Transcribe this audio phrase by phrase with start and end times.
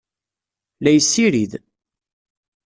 [0.83, 1.51] La yessirid.